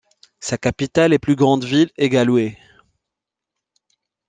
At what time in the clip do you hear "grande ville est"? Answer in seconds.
1.35-2.09